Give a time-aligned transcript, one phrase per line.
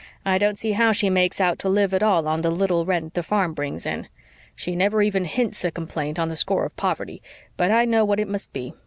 [0.25, 3.13] I don't see how she makes out to live at all on the little rent
[3.13, 4.07] the farm brings in.
[4.55, 7.21] She never even hints a complaint on the score of poverty,
[7.55, 8.73] but I know what it must be.